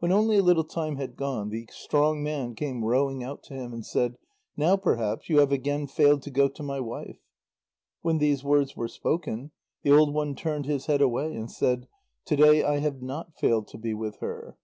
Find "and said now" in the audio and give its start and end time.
3.72-4.76